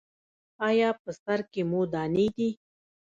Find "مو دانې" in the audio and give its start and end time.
1.69-2.27